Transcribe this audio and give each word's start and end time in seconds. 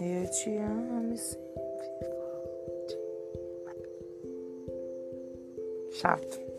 Eu 0.00 0.30
te 0.30 0.56
amo 0.56 1.14
sempre 1.18 1.44
Chato. 6.00 6.53